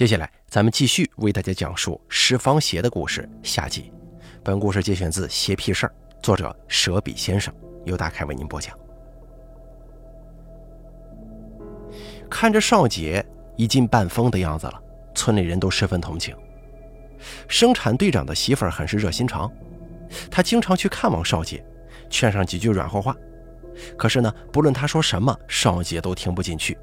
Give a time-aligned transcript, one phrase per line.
[0.00, 3.92] 接下来，咱们继续为大家讲述石方邪的故事下集。
[4.42, 7.54] 本故事节选自《邪屁事儿》，作者舍笔先生，
[7.84, 8.74] 由大凯为您播讲。
[12.30, 13.22] 看着少杰
[13.58, 14.82] 已经半疯的样子了，
[15.14, 16.34] 村里人都十分同情。
[17.46, 19.52] 生产队长的媳妇儿很是热心肠，
[20.30, 21.62] 她经常去看望少杰，
[22.08, 23.14] 劝上几句软和话。
[23.98, 26.78] 可是呢，不论他说什么，少杰都听不进去。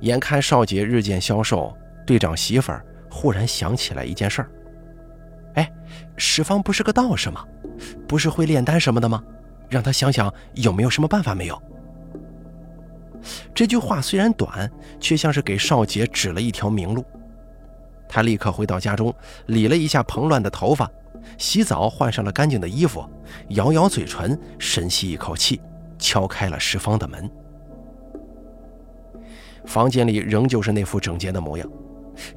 [0.00, 1.76] 眼看少杰日渐消瘦，
[2.06, 4.50] 队长媳妇儿忽然想起来一件事儿
[5.56, 5.72] ：“哎，
[6.16, 7.44] 石方不是个道士吗？
[8.06, 9.22] 不是会炼丹什么的吗？
[9.68, 11.60] 让他想想有没有什么办法没有。”
[13.54, 17.04] 这句话虽然短，却像是给少杰指了一条明路。
[18.08, 19.12] 他立刻回到家中，
[19.46, 20.88] 理了一下蓬乱的头发，
[21.38, 23.04] 洗澡，换上了干净的衣服，
[23.48, 25.60] 咬咬嘴唇，深吸一口气，
[25.98, 27.28] 敲开了石方的门。
[29.66, 31.68] 房间里仍旧是那副整洁的模样，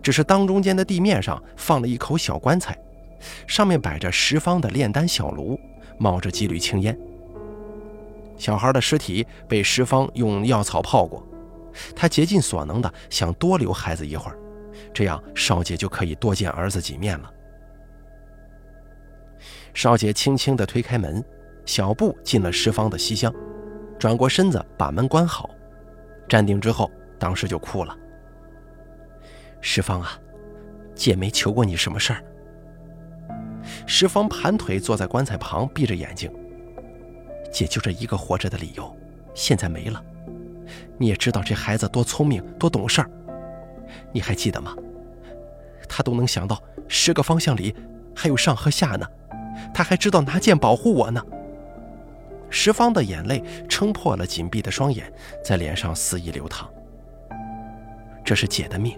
[0.02, 2.78] 只是当中间的地面上放了一口小棺材，
[3.48, 5.58] 上面摆着十方的炼丹小炉，
[5.98, 6.98] 冒着几缕青烟。
[8.38, 11.26] 小孩的尸体被十方用药草泡过，
[11.96, 14.38] 他竭尽所能的想多留孩子一会儿，
[14.94, 17.32] 这样少杰就可以多见儿子几面了。
[19.74, 21.24] 少杰轻轻地推开门，
[21.66, 23.34] 小步进了十方的西厢，
[24.00, 25.50] 转过身子把门关好，
[26.28, 26.90] 站定之后。
[27.20, 27.96] 当时就哭了。
[29.62, 30.18] 石方啊，
[30.96, 32.24] 姐没求过你什么事儿。
[33.86, 36.32] 石方盘腿坐在棺材旁，闭着眼睛。
[37.52, 38.96] 姐就这一个活着的理由，
[39.34, 40.02] 现在没了。
[40.98, 43.10] 你也知道这孩子多聪明，多懂事儿。
[44.12, 44.76] 你还记得吗？
[45.88, 47.76] 他都能想到十个方向里
[48.16, 49.08] 还有上和下呢，
[49.74, 51.22] 他还知道拿剑保护我呢。
[52.50, 55.12] 石方的眼泪撑破了紧闭的双眼，
[55.44, 56.70] 在脸上肆意流淌。
[58.24, 58.98] 这是姐的命，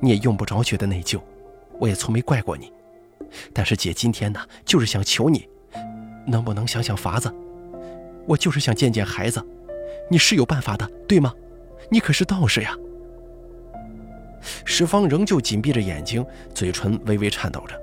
[0.00, 1.20] 你也用不着觉得内疚，
[1.78, 2.72] 我也从没怪过你。
[3.52, 5.48] 但是姐今天呢，就是想求你，
[6.26, 7.32] 能不能想想法子？
[8.26, 9.44] 我就是想见见孩子，
[10.10, 11.34] 你是有办法的，对吗？
[11.90, 12.76] 你可是道士呀。
[14.64, 17.78] 石方仍旧紧闭着眼睛，嘴唇微微颤抖着。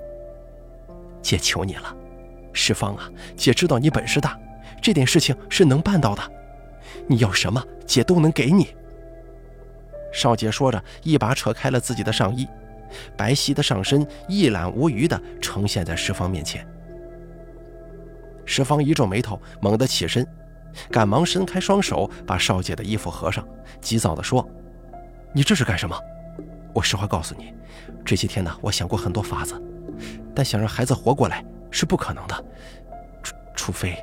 [1.22, 1.94] 姐求你了，
[2.52, 4.38] 石方啊，姐知道你本事大，
[4.80, 6.22] 这点事情是能办到的。
[7.06, 8.74] 你要什么，姐都能给你。
[10.12, 12.48] 少杰说着，一把扯开了自己的上衣，
[13.16, 16.66] 白皙的上身一览无余地呈现在石方面前。
[18.44, 20.26] 石方一皱眉头，猛地起身，
[20.90, 23.46] 赶忙伸开双手，把少杰的衣服合上，
[23.80, 24.44] 急躁地说
[25.32, 25.96] ：“你这是干什么？
[26.72, 27.54] 我实话告诉你，
[28.04, 29.60] 这些天呢，我想过很多法子，
[30.34, 32.44] 但想让孩子活过来是不可能的，
[33.22, 33.96] 除除非……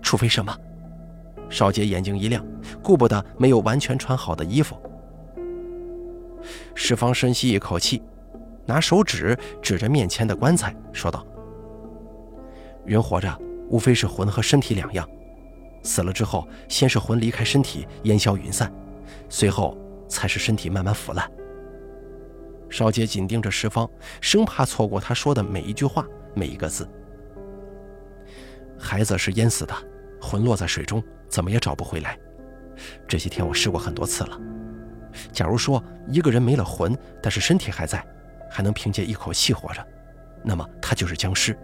[0.00, 0.56] 除非什么？”
[1.50, 2.44] 少杰眼睛一亮，
[2.82, 4.76] 顾不得没有完全穿好的衣服。
[6.74, 8.02] 石方深吸一口气，
[8.64, 11.26] 拿手指指着面前的棺材，说道
[12.84, 13.36] ：“人活着
[13.68, 15.08] 无非是魂和身体两样，
[15.82, 18.72] 死了之后，先是魂离开身体，烟消云散，
[19.28, 19.76] 随后
[20.08, 21.30] 才是身体慢慢腐烂。”
[22.70, 23.88] 少杰紧盯着石方，
[24.20, 26.88] 生怕错过他说的每一句话，每一个字。
[28.78, 29.74] 孩子是淹死的，
[30.20, 31.02] 魂落在水中。
[31.28, 32.16] 怎么也找不回来。
[33.08, 34.40] 这些天我试过很多次了。
[35.32, 38.04] 假如说一个人没了魂，但是身体还在，
[38.50, 39.86] 还能凭借一口气活着，
[40.44, 41.58] 那么他就是僵尸。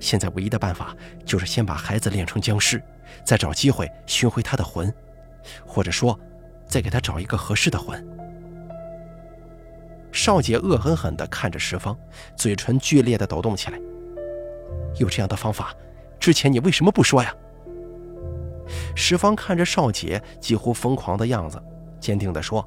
[0.00, 2.82] 现在唯一的办法就是先把孩子练成僵尸，
[3.24, 4.92] 再找机会寻回他的魂，
[5.66, 6.18] 或者说，
[6.66, 8.02] 再给他找一个合适的魂。
[10.12, 11.94] 少杰恶狠狠地看着石方，
[12.36, 13.78] 嘴唇剧烈地抖动起来。
[14.98, 15.74] 有这样的方法，
[16.18, 17.34] 之前你为什么不说呀？
[18.94, 21.62] 石方看着少杰几乎疯狂的样子，
[22.00, 22.66] 坚定地说：“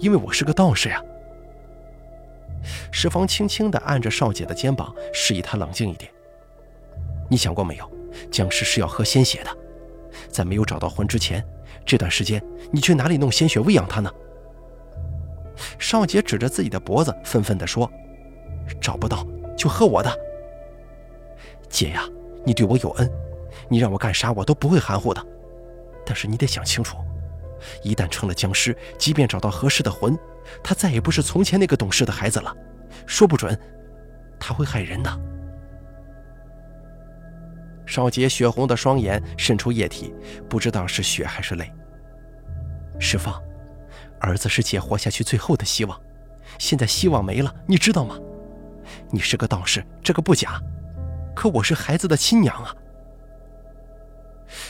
[0.00, 1.02] 因为我是个道士呀。”
[2.92, 6.10] 石方轻轻地按着少杰的肩膀，示意他冷静一点。
[7.28, 7.90] “你想过没有，
[8.30, 9.50] 僵尸是要喝鲜血的，
[10.28, 11.44] 在没有找到魂之前，
[11.84, 14.10] 这段时间你去哪里弄鲜血喂养他呢？”
[15.78, 17.90] 少杰指着自己的脖子，愤愤地说
[18.80, 19.26] ：“找不到
[19.56, 20.10] 就喝我的。
[21.68, 22.04] 姐呀，
[22.44, 23.10] 你对我有恩。”
[23.72, 25.26] 你让我干啥，我都不会含糊的。
[26.04, 26.98] 但是你得想清楚，
[27.82, 30.14] 一旦成了僵尸，即便找到合适的魂，
[30.62, 32.54] 他再也不是从前那个懂事的孩子了。
[33.06, 33.58] 说不准，
[34.38, 35.10] 他会害人的。
[37.86, 40.14] 少杰血红的双眼渗出液体，
[40.50, 41.72] 不知道是血还是泪。
[42.98, 43.42] 石方，
[44.20, 45.98] 儿子是姐活下去最后的希望，
[46.58, 48.18] 现在希望没了，你知道吗？
[49.10, 50.60] 你是个道士，这个不假，
[51.34, 52.76] 可我是孩子的亲娘啊。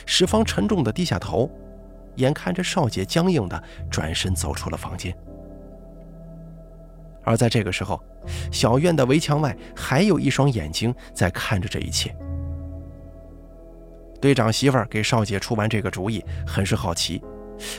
[0.06, 1.50] 石方沉重的低下头，
[2.17, 5.17] 眼看着少姐僵硬的转身走出了房间。
[7.25, 8.02] 而在这个时候，
[8.50, 12.14] 小院的围墙外还有一双眼睛在看着这一切。
[14.20, 17.23] 队长媳妇儿给少姐出完这个主意，很是好奇，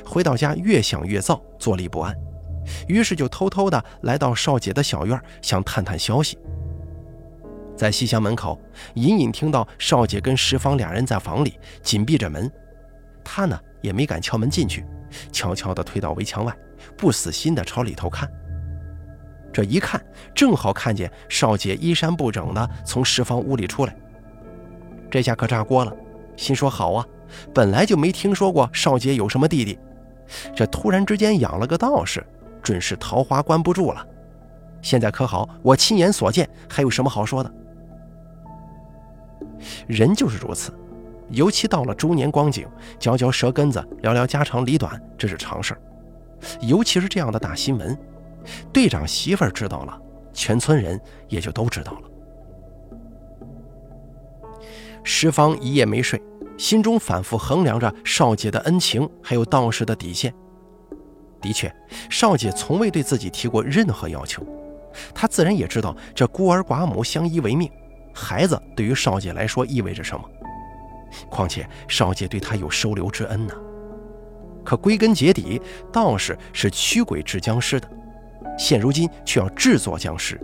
[0.05, 2.15] 回到家越想越躁，坐立不安，
[2.87, 6.37] 于是就偷偷的来到少姐的小院，想探探消息。
[7.75, 8.59] 在西厢门口，
[8.95, 12.51] 隐隐听到少姐跟石芳俩人在房里紧闭着门，
[13.23, 14.85] 他呢也没敢敲门进去，
[15.31, 16.55] 悄悄地推到围墙外，
[16.95, 18.29] 不死心地朝里头看。
[19.51, 20.03] 这一看，
[20.33, 23.95] 正好看见少姐衣衫不整的从石房屋里出来，
[25.11, 25.95] 这下可炸锅了，
[26.35, 27.05] 心说好啊，
[27.53, 29.77] 本来就没听说过少姐有什么弟弟，
[30.55, 32.25] 这突然之间养了个道士，
[32.63, 34.07] 准是桃花关不住了。
[34.81, 37.53] 现在可好，我亲眼所见，还有什么好说的？
[39.87, 40.73] 人就是如此，
[41.29, 42.67] 尤其到了中年光景，
[42.99, 45.81] 嚼嚼舌根子，聊聊家长里短，这是常事儿。
[46.61, 47.97] 尤其是这样的大新闻。
[48.73, 49.97] 队长媳妇儿知道了，
[50.33, 50.99] 全村人
[51.29, 52.01] 也就都知道了。
[55.03, 56.21] 石方一夜没睡，
[56.57, 60.33] 心中反复衡量着少姐的恩情，还有道士的底线。
[61.41, 61.73] 的确，
[62.09, 64.45] 少姐从未对自己提过任何要求，
[65.13, 67.69] 她自然也知道这孤儿寡母相依为命，
[68.13, 70.23] 孩子对于少杰来说意味着什么。
[71.29, 73.53] 况且少杰对他有收留之恩呢。
[74.63, 75.61] 可归根结底，
[75.91, 77.89] 道士是驱鬼治僵尸的。
[78.57, 80.39] 现如今却要制作僵尸，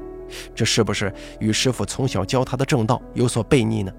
[0.54, 3.92] 这是不是与师傅从小教他的正道有所背逆呢？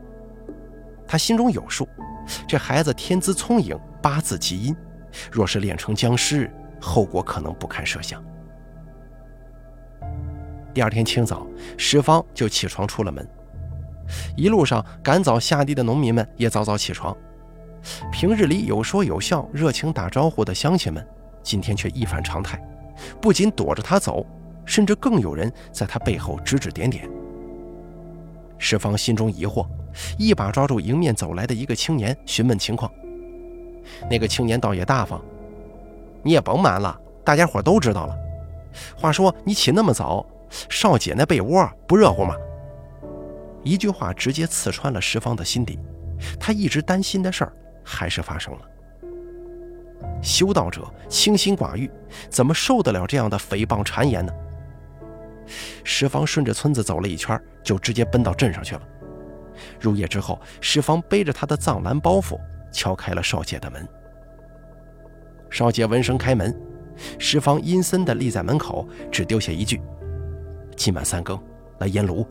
[1.07, 1.89] 他心中有数，
[2.47, 4.77] 这孩子天资聪颖，八字极阴，
[5.31, 8.23] 若是练成僵尸，后果可能不堪设想。
[10.75, 11.47] 第二天清早，
[11.77, 13.27] 石方就起床出了门，
[14.37, 17.17] 一路上赶早下地的农民们也早早起床。
[18.13, 21.07] 平日里有说有笑、热情打招呼的乡亲们，
[21.43, 22.61] 今天却一反常态。
[23.21, 24.27] 不仅躲着他走，
[24.67, 27.09] 甚至更有人在他背后指指点点。
[28.59, 29.67] 石方心中疑惑，
[30.19, 32.91] 一把抓住迎面走来的一个青年，询问情况。
[34.11, 35.19] 那个青年倒也大方
[36.23, 38.15] ：“你也甭瞒了，大家伙都知道了。
[38.95, 40.25] 话说你起那么早，
[40.69, 42.35] 少姐那被窝不热乎吗？”
[43.63, 45.79] 一句话直接刺穿了石方的心底，
[46.39, 47.53] 他一直担心的事儿
[47.85, 48.61] 还是发生了。
[50.23, 51.91] 修道者清心寡欲，
[52.29, 54.33] 怎么受得了这样的诽谤谗言呢？
[55.85, 58.83] 石方顺着村子走了一圈，就直接奔到镇上去了。
[59.79, 62.39] 入夜之后，石方背着他的藏蓝包袱，
[62.73, 63.87] 敲开了少姐的门。
[65.51, 66.59] 少姐闻声开门，
[67.19, 69.83] 石方阴森地立在门口，只丢下一句
[70.77, 71.39] ：“今晚三更
[71.79, 72.27] 来烟炉，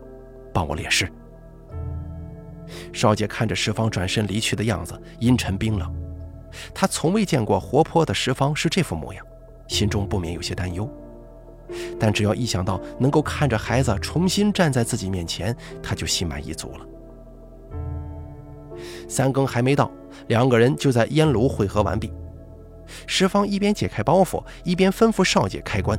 [0.59, 1.09] 帮我炼尸。”
[2.91, 5.89] 少杰看着石方转身离去的样子，阴沉冰冷。
[6.73, 9.25] 他从未见过活泼的石方是这副模样，
[9.67, 10.89] 心中不免有些担忧。
[11.99, 16.85] 但只要一想到能够看着孩子重新站在自己面前，他就心满意足了。
[19.07, 19.91] 三更还没到，
[20.27, 22.11] 两个人就在烟炉汇合完毕。
[23.07, 25.97] 石方一边解开包袱，一边吩咐少杰开棺。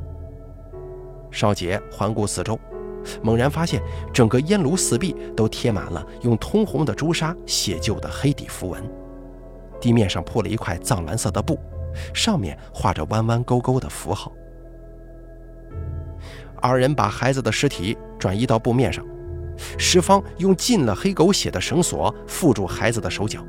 [1.31, 2.59] 少杰环顾四周，
[3.23, 3.82] 猛然发现
[4.12, 8.82] 整个烟炉四壁都贴满了用通红的朱砂写就的黑底符文。
[9.81, 11.58] 地面上铺了一块藏蓝色的布，
[12.12, 14.32] 上面画着弯弯勾勾的符号。
[16.60, 19.03] 二人把孩子的尸体转移到布面上，
[19.79, 23.43] 石方用浸了黑狗血的绳索缚住孩子的手脚，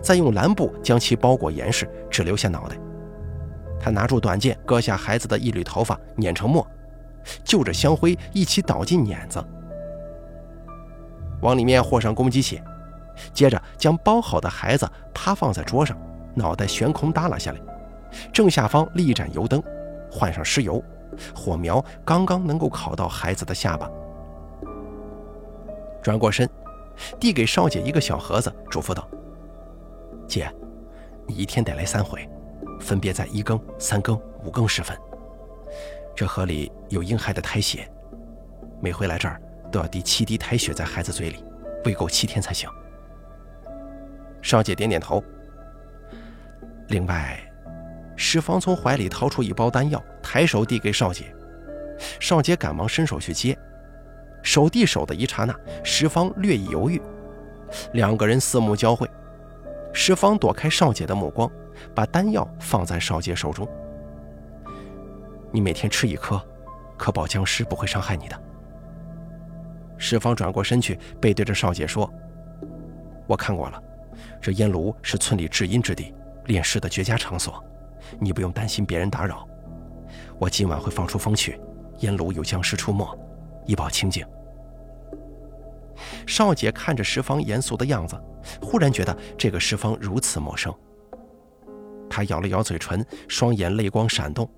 [0.00, 2.76] 再用蓝布将其包裹严实，只留下脑袋。
[3.80, 6.64] 他拿出短剑，割下孩子的一缕头发，碾成末，
[7.42, 9.42] 就着香灰一起倒进碾子，
[11.40, 12.62] 往里面和上公鸡血。
[13.32, 15.96] 接着将包好的孩子趴放在桌上，
[16.34, 17.58] 脑袋悬空耷拉下来，
[18.32, 19.62] 正下方立一盏油灯，
[20.10, 20.82] 换上尸油，
[21.34, 23.88] 火苗刚刚能够烤到孩子的下巴。
[26.02, 26.48] 转过身，
[27.20, 29.08] 递给少姐一个小盒子，嘱咐道
[30.26, 30.52] ：“姐，
[31.26, 32.28] 你一天得来三回，
[32.80, 34.98] 分别在一更、三更、五更时分。
[36.16, 37.90] 这河里有婴孩的胎血，
[38.80, 39.40] 每回来这儿
[39.72, 41.44] 都要滴七滴胎血在孩子嘴里，
[41.84, 42.70] 喂够七天才行。”
[44.40, 45.22] 少姐点点头。
[46.88, 47.40] 另外，
[48.14, 51.34] 石方从怀里掏出一包丹药，抬手递给少姐。
[52.20, 53.58] 少姐赶忙伸手去接，
[54.42, 57.00] 手递手的一刹那，石方略一犹豫，
[57.94, 59.08] 两个人四目交汇。
[59.92, 61.50] 石方躲开少姐的目光，
[61.94, 63.68] 把丹药放在少姐手中。
[65.54, 66.44] 你每天吃一颗，
[66.98, 68.42] 可保僵尸不会伤害你的。
[69.96, 72.12] 石方转过身去，背对着少姐说
[73.28, 73.80] ：“我看过了。”
[74.42, 76.12] 这烟炉是村里至阴之地，
[76.46, 77.62] 炼尸的绝佳场所，
[78.18, 79.48] 你不用担心别人打扰。
[80.40, 81.60] 我今晚会放出风去，
[82.00, 83.06] 烟炉有僵尸出没，
[83.64, 84.26] 以保清静。
[86.26, 88.20] 少姐看着石方严肃的样子，
[88.60, 90.74] 忽然觉得这个石方如此陌生。
[92.10, 94.50] 她咬了咬嘴唇，双眼泪光闪动。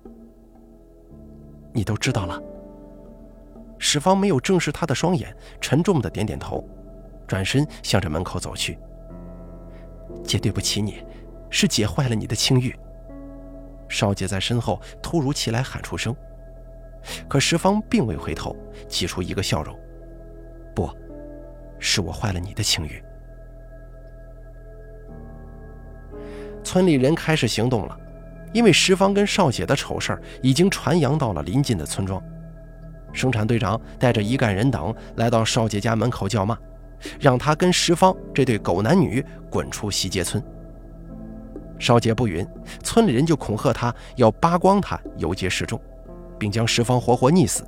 [1.73, 2.41] 你都知道了。
[3.79, 6.67] 石方没有正视他的双眼，沉重的点点头，
[7.27, 8.77] 转身向着门口走去。
[10.23, 11.03] 姐，对不起你，
[11.49, 12.75] 是姐坏了你的清誉。
[13.87, 16.15] 少姐在身后突如其来喊出声，
[17.27, 18.55] 可石方并未回头，
[18.87, 19.77] 挤出一个笑容。
[20.75, 20.89] 不，
[21.79, 23.03] 是我坏了你的清誉。
[26.63, 27.97] 村里人开始行动了，
[28.53, 32.21] 因为石方跟少姐的丑事已经传扬到了邻近的村庄。
[33.13, 36.57] 生产队长带着一干人等来到少姐家门口叫骂，
[37.19, 40.43] 让他跟石方这对狗男女滚出西街村。
[41.79, 42.45] 少杰不允，
[42.83, 45.79] 村里人就恐吓他，要扒光他，游街示众，
[46.37, 47.63] 并将石方活活溺死。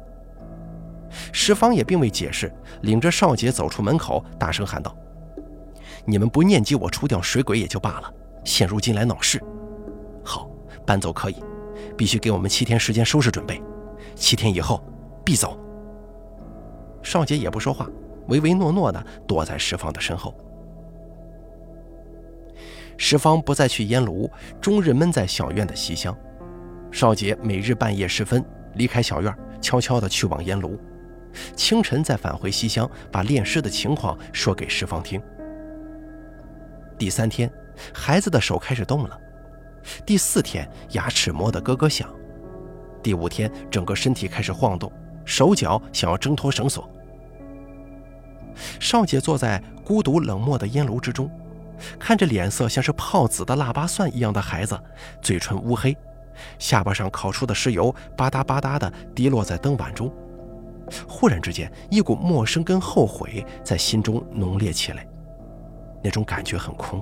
[1.31, 4.95] 石方也并未解释，领着少杰走出门口，大声喊道
[6.05, 9.41] ：“你们不念及我除掉水鬼也就罢了，现如今来闹事，
[10.89, 11.35] 搬走可以，
[11.95, 13.61] 必须给我们七天时间收拾准备，
[14.15, 14.83] 七天以后
[15.23, 15.55] 必走。”
[17.03, 17.87] 少杰也不说话，
[18.29, 20.33] 唯唯诺诺的躲在石方的身后。
[22.97, 24.27] 石方不再去烟炉，
[24.59, 26.17] 终日闷在小院的西厢。
[26.91, 28.43] 少杰每日半夜时分
[28.73, 29.31] 离开小院，
[29.61, 30.75] 悄悄地去往烟炉，
[31.55, 35.21] 清晨再返回西厢，把炼尸的情况说给石方听。
[36.97, 37.47] 第三天，
[37.93, 39.15] 孩子的手开始动了；
[40.05, 42.07] 第四天，牙齿磨得咯咯响；
[43.01, 44.91] 第五天，整个身体开始晃动，
[45.25, 46.89] 手脚想要挣脱绳索。
[48.79, 51.29] 少杰坐在孤独冷漠的烟炉之中。
[51.97, 54.77] 看着脸色像是泡紫的腊八蒜一样的孩子，
[55.21, 55.95] 嘴唇乌黑，
[56.57, 60.13] 下巴上烤出的尸油吧嗒吧嗒地滴落在灯碗中。
[61.07, 65.07] 忽然之间，一股陌生跟后悔在心中浓烈起来，
[66.03, 67.01] 那种感觉很空。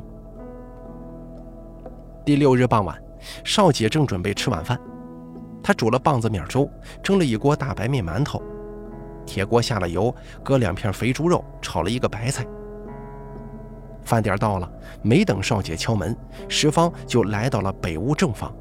[2.27, 3.01] 第六日傍晚，
[3.46, 4.77] 少姐正准备吃晚饭，
[5.63, 6.69] 她煮了棒子面粥，
[7.01, 8.43] 蒸了一锅大白面馒头，
[9.25, 12.46] 铁锅下了油，搁两片肥猪肉，炒了一个白菜。
[14.03, 14.69] 饭点到了，
[15.01, 16.13] 没等少姐敲门，
[16.50, 18.53] 石方就来到了北屋正房。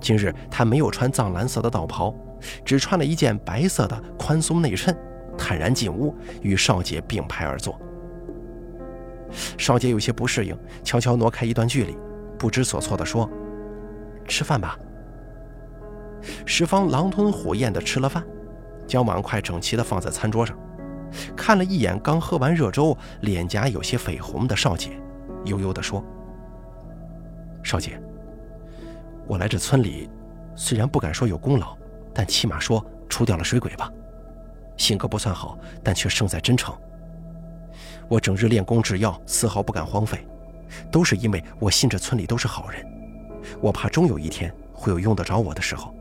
[0.00, 2.14] 今日他没有穿藏蓝色的道袍，
[2.64, 4.96] 只穿了一件白色的宽松内衬，
[5.36, 7.76] 坦然进屋，与少姐并排而坐。
[9.58, 11.96] 少姐有些不适应，悄悄挪开一段距离，
[12.40, 13.28] 不知所措地说
[14.26, 14.78] ：“吃饭吧。”
[16.46, 18.24] 石方狼吞虎咽地吃了饭，
[18.86, 20.58] 将碗筷整齐地放在餐桌上。
[21.36, 24.98] 看了一眼刚喝完热粥、脸颊有些绯红的少姐，
[25.44, 26.02] 悠悠地说
[27.62, 28.00] ：“少姐，
[29.26, 30.08] 我来这村里，
[30.56, 31.76] 虽然不敢说有功劳，
[32.14, 33.90] 但起码说除掉了水鬼吧。
[34.78, 36.74] 性格不算好，但却胜在真诚。
[38.08, 40.26] 我整日练功制药，丝毫不敢荒废，
[40.90, 42.84] 都是因为我信这村里都是好人。
[43.60, 45.94] 我怕终有一天会有用得着我的时候。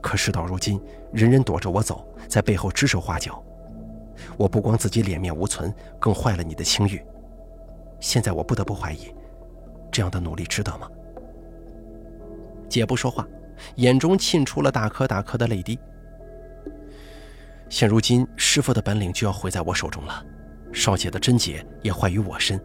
[0.00, 0.80] 可事到如今，
[1.12, 3.42] 人人躲着我走，在背后指手画脚。”
[4.36, 7.00] 我不光自己脸面无存，更坏了你的清誉。
[8.00, 9.14] 现在我不得不怀疑，
[9.92, 10.88] 这样的努力值得吗？
[12.68, 13.26] 姐不说话，
[13.76, 15.78] 眼中沁出了大颗大颗的泪滴。
[17.68, 20.24] 现如今，师傅的本领就要毁在我手中了，
[20.72, 22.60] 少姐的贞洁也坏于我身。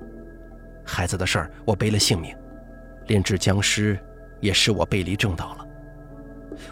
[0.86, 2.36] 孩子的事儿，我背了性命；
[3.08, 4.00] 炼制僵尸，
[4.40, 5.68] 也使我背离正道了。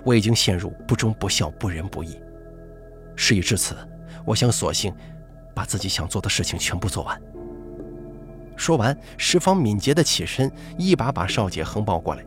[0.04, 2.20] 我已经陷入不忠不孝、不仁不义。
[3.16, 3.76] 事已至此。
[4.24, 4.94] 我想索性
[5.56, 7.20] 把自己想做的事情全部做完。
[8.56, 12.24] 说完，石方敏捷地起身，一把把少姐横抱过来，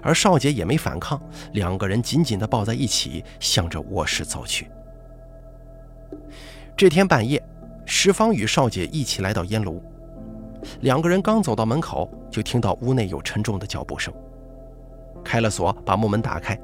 [0.00, 1.20] 而少姐也没反抗，
[1.52, 4.70] 两个人紧紧地抱在一起，向着卧室走去。
[6.74, 7.42] 这天半夜，
[7.84, 9.82] 石方与少姐一起来到烟炉，
[10.80, 14.12] 两个人刚走到门口，就听到屋内有沉重的脚步声。
[15.24, 16.58] 开了锁，把木门打开。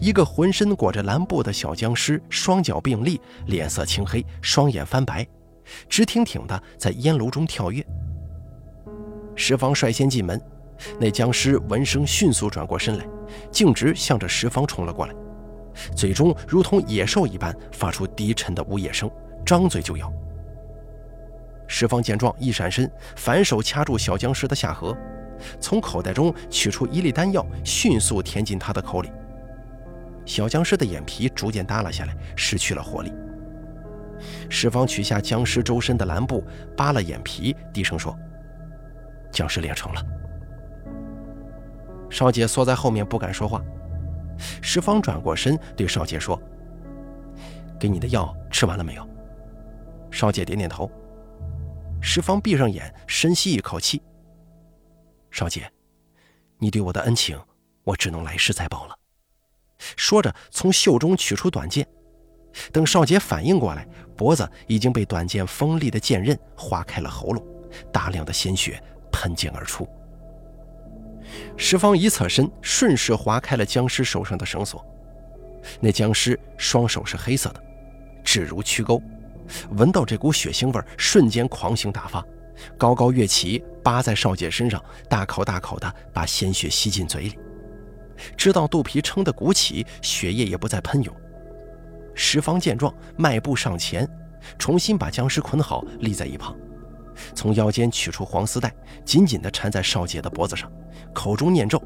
[0.00, 5.26] 一个浑身裹着蓝布的小僵尸，双脚并立，脸色青黑，双眼翻白，
[5.88, 7.84] 直挺挺的在烟炉中跳跃。
[9.34, 10.40] 石方率先进门，
[10.98, 13.06] 那僵尸闻声迅速转过身来，
[13.50, 15.14] 径直向着石方冲了过来，
[15.94, 19.10] 嘴中如同野兽一般发出低沉的呜咽声，
[19.44, 20.10] 张嘴就咬。
[21.66, 24.96] 石方见状，一闪身，反手掐住小僵尸的下颌，
[25.58, 29.10] 从口袋中取出一粒丹药，迅速填进他的口里。
[30.26, 33.12] 小僵尸的眼皮逐渐耷拉下来，失去了活力。
[34.48, 36.42] 石方取下僵尸周身的蓝布，
[36.76, 38.16] 扒了眼皮，低声说
[39.30, 40.02] ：“僵尸练成了，
[42.08, 43.60] 少杰缩在后面不敢说话。
[44.62, 46.40] 石方转过身对少杰说
[47.78, 49.06] ：“给你的药吃完了没有？”
[50.10, 50.90] 少杰点点头。
[52.04, 54.00] 石方闭上眼，深吸一口气。
[55.30, 55.68] 少杰，
[56.58, 57.40] 你对我的恩情，
[57.82, 58.94] 我只能来世再报了。
[59.96, 61.84] 说着，从袖中取出短剑。
[62.70, 67.42] 等少杰反应过来，脖子已经被短剑锋利的剑刃划开了喉咙，
[67.90, 68.80] 大量的鲜血
[69.10, 69.88] 喷溅而出。
[71.56, 74.84] 石方一侧身，顺势划开了僵尸手上的绳索。
[75.80, 77.64] 那僵尸双手是黑色的，
[78.22, 79.02] 指如曲钩，
[79.76, 82.24] 闻到这股血腥味，瞬间狂性大发，
[82.78, 87.38] 高高跃起，扒在少杰身上，大口大口的把鲜血吸进嘴里，
[88.36, 91.14] 直到肚皮撑得鼓起，血液也不再喷涌。
[92.14, 94.08] 石方见状，迈步上前，
[94.58, 96.56] 重新把僵尸捆好，立在一旁。
[97.34, 98.74] 从腰间取出黄丝带，
[99.04, 100.70] 紧紧地缠在少杰的脖子上，
[101.12, 101.82] 口中念咒。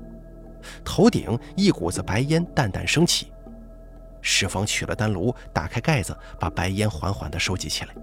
[0.85, 3.33] 头顶一股子白烟淡淡升起。
[4.21, 7.95] 石方取了丹炉，打开盖子，把白烟缓缓地收集起来。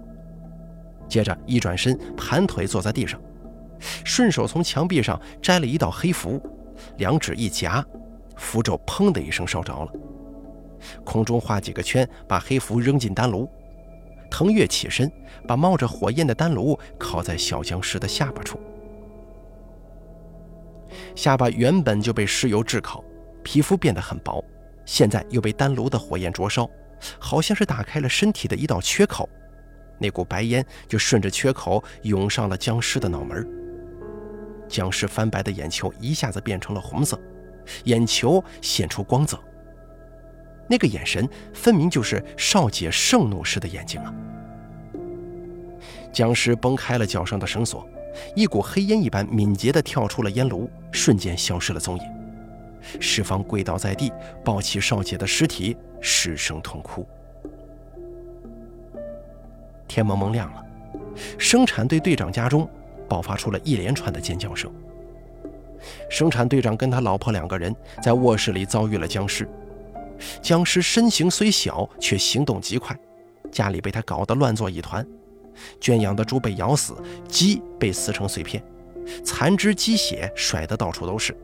[1.08, 3.20] 接着一转身，盘腿坐在地上，
[4.04, 6.40] 顺手从墙壁上摘了一道黑符，
[6.96, 7.84] 两指一夹，
[8.36, 9.92] 符咒砰的一声烧着了。
[11.04, 13.48] 空中画几个圈，把黑符扔进丹炉。
[14.28, 15.10] 腾跃起身，
[15.46, 18.58] 把冒着火焰的丹炉靠在小僵尸的下巴处。
[21.14, 23.02] 下巴原本就被尸油炙烤，
[23.44, 24.44] 皮肤变得很薄，
[24.86, 26.66] 现在又被丹炉的火焰灼烧，
[27.18, 29.28] 好像是打开了身体的一道缺口。
[29.98, 33.46] 那股白烟就顺着缺口涌上了僵尸的脑门。
[34.68, 37.20] 僵尸翻白的眼球一下子变成了红色，
[37.84, 39.38] 眼球显出光泽。
[40.68, 44.12] 那个眼神分明就是少姐盛怒时的眼睛啊！
[46.12, 47.88] 僵尸崩开了脚上的绳索，
[48.34, 52.04] 一股黑烟一般敏捷地跳出了烟炉，瞬间消失了踪影。
[53.00, 54.12] 石方跪倒在地，
[54.44, 57.06] 抱起少姐的尸体，失声痛哭。
[59.88, 60.64] 天蒙蒙亮了，
[61.38, 62.68] 生产队队长家中
[63.08, 64.70] 爆发出了一连串的尖叫声。
[66.10, 69.48] 生产队长跟他老婆两个人在卧室里遭遇了僵尸。
[70.40, 72.98] 僵尸身形虽小，却行动极快，
[73.52, 75.06] 家里被他搞得乱作一团。
[75.80, 76.94] 圈养的猪被咬死，
[77.28, 78.62] 鸡被撕成碎片，
[79.22, 81.36] 残肢鸡血甩得到处都是。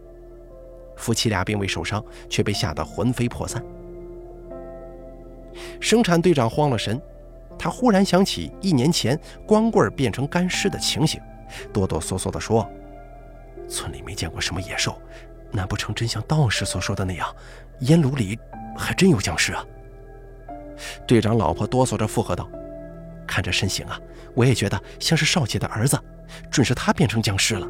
[1.02, 3.62] 夫妻俩并未受伤，却被吓得魂飞魄散。
[5.80, 7.02] 生产队长慌了神，
[7.58, 11.20] 他忽然想起一年前光棍变成干尸的情形，
[11.72, 12.66] 哆哆嗦嗦地说
[13.68, 14.96] ：“村里没见过什么野兽，
[15.50, 17.34] 难不成真像道士所说的那样，
[17.80, 18.38] 烟炉里……”
[18.74, 19.62] 还真有僵尸啊！
[21.06, 22.48] 队长老婆哆嗦着附和道
[23.28, 24.00] ：“看这身形啊，
[24.34, 26.00] 我也觉得像是少姐的儿子，
[26.50, 27.68] 准是他变成僵尸了。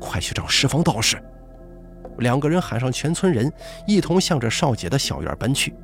[0.00, 1.22] 快去找十方道士！”
[2.18, 3.52] 两个人喊上全村人，
[3.86, 5.74] 一同向着少姐的小院奔去。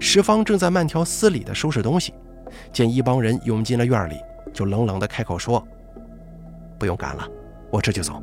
[0.00, 2.14] 石方正在慢条斯理地收拾东西，
[2.72, 4.16] 见一帮人涌进了院里，
[4.52, 5.66] 就冷冷地开口说
[6.78, 7.28] ：“不用赶了，
[7.70, 8.22] 我这就走。”“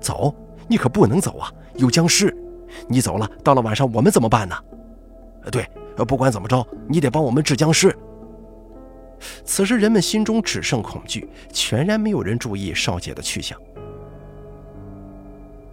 [0.00, 0.34] 走？
[0.66, 1.52] 你可不能走啊！
[1.76, 2.34] 有僵尸！”
[2.88, 4.56] 你走了，到了晚上我们怎么办呢？
[5.52, 5.68] 对，
[6.08, 7.96] 不管怎么着，你得帮我们治僵尸。
[9.44, 13.58] 此时人们心中只剩恐惧，全然没有人注意少姐的去向。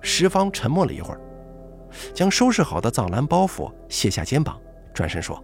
[0.02, 1.22] 石方沉默了一会儿，
[2.14, 4.60] 将收拾好的藏蓝包袱卸下肩膀，
[4.94, 5.42] 转身说：“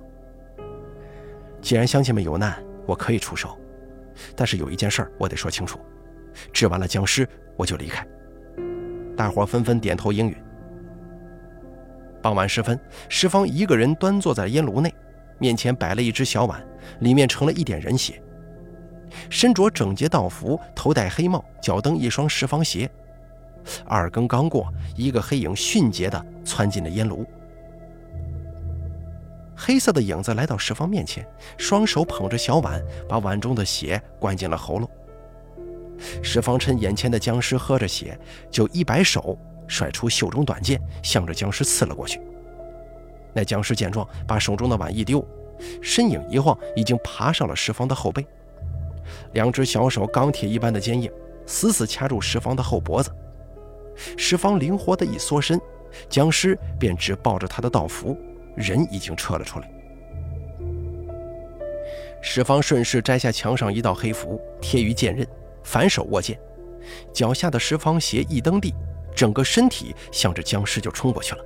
[1.62, 3.58] 既然乡亲们有难，我可以出手，
[4.36, 5.80] 但是有一件事我得说清楚：
[6.52, 8.06] 治完了僵尸，我就离开。”
[9.16, 10.36] 大伙纷纷点头应允。
[12.22, 14.94] 傍晚时分，石方一个人端坐在烟炉内，
[15.38, 16.66] 面前摆了一只小碗，
[17.00, 18.22] 里面盛了一点人血。
[19.30, 22.90] 身着整洁道服，头戴黑帽，脚蹬一双十方鞋。
[23.86, 27.26] 二更刚过，一个黑影迅捷地窜进了烟炉。
[29.56, 31.28] 黑色的影子来到石方面前，
[31.58, 34.90] 双手捧着小碗，把碗中的血灌进了喉咙。
[36.22, 38.20] 石方趁眼前的僵尸喝着血，
[38.52, 39.38] 就一摆手。
[39.70, 42.22] 甩出袖中短剑，向着僵尸刺了过去。
[43.34, 45.22] 那僵尸见状，把手中的碗一丢，
[45.82, 48.26] 身影一晃，已经爬上了石方的后背。
[49.34, 51.12] 两只小手钢铁一般的坚硬，
[51.46, 53.12] 死死掐住石方的后脖子。
[54.18, 55.60] 石方灵活的一缩身，
[56.10, 58.18] 僵尸便只抱着他的道符，
[58.56, 59.70] 人已经撤了出来。
[62.22, 65.26] 石方顺势摘下墙上一道黑符，贴于剑刃，
[65.64, 66.40] 反手握剑，
[67.14, 68.74] 脚下的石方鞋一蹬地。
[69.16, 71.44] 整个身体向着僵尸就冲过去了。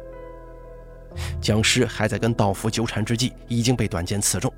[1.40, 4.54] 僵尸还在跟道符纠缠之际，已经被短剑刺中，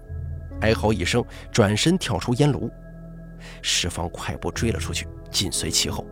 [0.61, 2.71] 哀嚎一声，转身跳出烟炉。
[3.61, 6.03] 石方快步追了出去，紧随其后。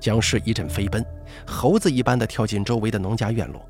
[0.00, 1.04] 僵尸一阵飞奔，
[1.46, 3.64] 猴子一般的跳进周围的农家院落。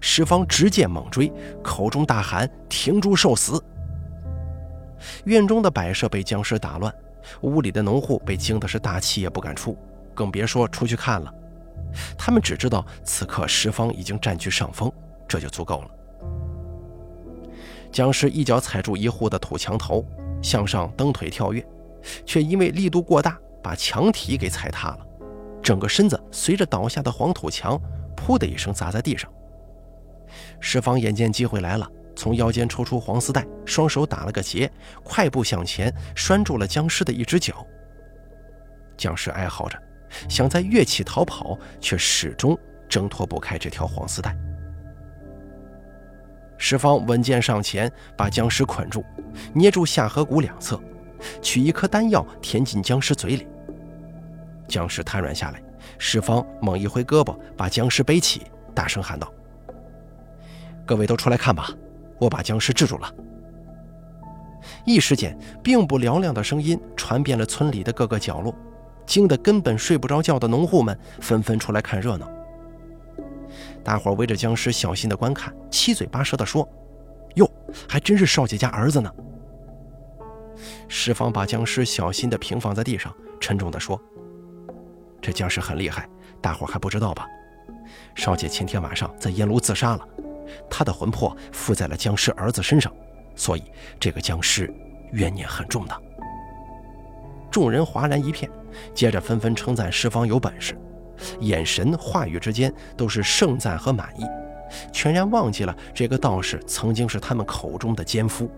[0.00, 3.62] 石方直剑猛追，口中大喊：“停住，受死！”
[5.24, 6.94] 院中的摆设被僵尸打乱，
[7.40, 9.76] 屋里的农户被惊的是大气也不敢出，
[10.14, 11.32] 更别说出去看了。
[12.18, 14.92] 他们只知道此刻石方已经占据上风，
[15.26, 15.90] 这就足够了。
[17.90, 20.04] 僵尸一脚踩住一户的土墙头，
[20.42, 21.66] 向上蹬腿跳跃，
[22.26, 25.06] 却因为力度过大，把墙体给踩塌了，
[25.70, 27.80] 整个身子随着倒下的黄土墙，
[28.16, 29.32] 噗的一声砸在地上。
[30.58, 34.68] 石方眼见机会来了，从腰间抽出黄丝带，双手打了个结，
[35.04, 37.64] 快步向前，拴住了僵尸的一只脚。
[38.96, 39.80] 僵尸哀嚎着，
[40.28, 44.36] 想再跃起逃跑，却始终挣脱不开这条黄丝带。
[46.58, 49.04] 石方稳健上前，把僵尸捆住，
[49.54, 50.82] 捏住下颌骨两侧，
[51.40, 53.46] 取一颗丹药填进僵尸嘴里。
[54.70, 55.62] 僵尸瘫软下来，
[55.98, 58.42] 石方猛一挥胳膊，把僵尸背起，
[58.74, 59.30] 大声喊道。
[60.86, 61.68] 各位都出来看吧，
[62.18, 63.14] 我把僵尸制住了。
[64.86, 68.54] 一时间，并不嘹亮的声音传遍了村里的各个角落，
[69.04, 72.30] 惊得根本睡不着觉的农户们纷纷出来看热闹。
[73.82, 76.68] 大伙围着僵尸小心的观看，七嘴八舌的说
[77.36, 77.50] ：“哟，
[77.88, 79.12] 还真是少姐家儿子呢。”
[80.88, 84.00] 石方把僵尸小心的平放在地上，沉重的说
[85.20, 86.08] ：“这僵尸很厉害，
[86.40, 87.26] 大伙还不知道吧？
[88.14, 90.08] 少姐前天晚上在烟炉自杀了。”
[90.68, 92.92] 他的魂魄附在了僵尸儿子身上，
[93.36, 93.62] 所以
[94.00, 94.72] 这个僵尸
[95.12, 96.02] 怨念很重的。
[97.52, 98.50] 众人哗然一片，
[98.92, 100.76] 接着纷纷称赞石方有本事，
[101.38, 104.24] 眼神、话语之间都是盛赞和满意，
[104.92, 108.50] 全然忘记了这个道士曾经是他们口中的奸夫。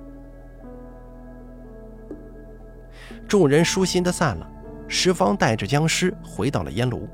[3.29, 4.51] 众人舒心的散了，
[4.93, 7.09] 石方带着僵尸回到了烟炉。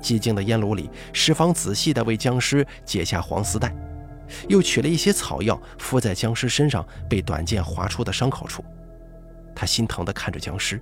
[0.00, 3.76] 寂静的烟炉里，石方仔细地为僵尸解下黄丝带，
[4.48, 8.64] 又取了一些草药敷在僵尸身上被短剑划出的伤口处。
[9.54, 10.80] 他心疼地看着僵尸，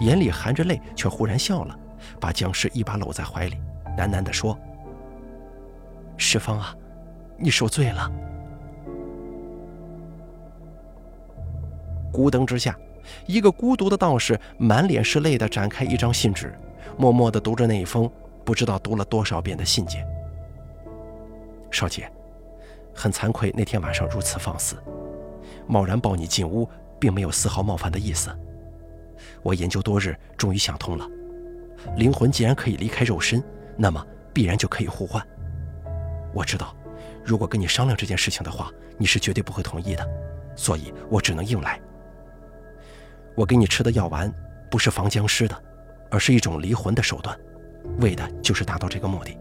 [0.00, 1.78] 眼里含着泪，却忽然笑了，
[2.20, 3.56] 把僵尸一把搂在怀里，
[3.96, 4.58] 喃喃地说
[6.18, 6.74] ：“石方啊，
[7.38, 8.10] 你受罪了。”
[12.12, 12.76] 孤灯之下，
[13.26, 16.54] 一个孤独的道士满脸是泪地展开一张信纸，
[16.96, 18.10] 默默地读着那一封。
[18.44, 20.06] 不知道读了多少遍的信件，
[21.70, 22.06] 少杰，
[22.94, 24.76] 很惭愧那天晚上如此放肆，
[25.66, 26.68] 贸然抱你进屋，
[27.00, 28.30] 并没有丝毫冒犯的意思。
[29.42, 31.08] 我研究多日，终于想通了，
[31.96, 33.42] 灵魂既然可以离开肉身，
[33.78, 35.26] 那么必然就可以互换。
[36.34, 36.76] 我知道，
[37.24, 40.06] 如果跟你商量这件事情的话，你是绝对不会同意的，
[40.54, 41.80] 所以我只能硬来。
[43.34, 44.32] 我给你吃的药丸，
[44.70, 45.62] 不是防僵尸的，
[46.10, 47.36] 而是一种离魂的手段。
[47.98, 49.36] 为的就是达到这个目的。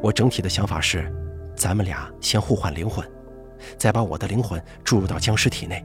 [0.00, 1.12] 我整体的想法是，
[1.56, 3.04] 咱们俩先互换灵魂，
[3.78, 5.84] 再把我的灵魂注入到僵尸体内。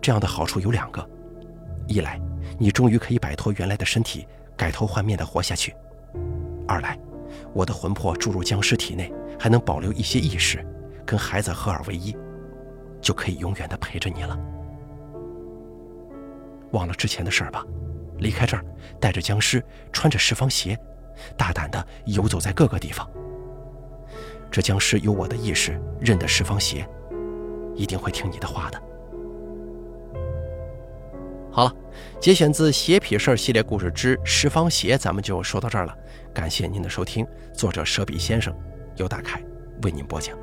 [0.00, 1.08] 这样的好处有两个：
[1.86, 2.20] 一来，
[2.58, 5.72] 你终于可以摆脱原来的身体，改头换面的活下去；
[6.66, 6.98] 二来，
[7.54, 10.64] 我的魂魄注入僵尸体内，还能保留一些意识，
[11.06, 12.14] 跟孩子合二为一，
[13.00, 14.38] 就可以永远的陪着你了。
[16.72, 17.64] 忘了之前的事儿吧。
[18.18, 18.64] 离开这儿，
[19.00, 20.78] 带着僵尸，穿着十方鞋，
[21.36, 23.08] 大胆地游走在各个地方。
[24.50, 26.86] 这僵尸有我的意识，认得十方鞋，
[27.74, 28.80] 一定会听你的话的。
[31.50, 31.74] 好了，
[32.20, 35.96] 节选自《邪痞事儿》系列故事之十方鞋，咱们就说到这儿了。
[36.32, 38.54] 感谢您的收听，作者舍笔先生，
[38.96, 39.42] 由大凯
[39.82, 40.41] 为您播讲。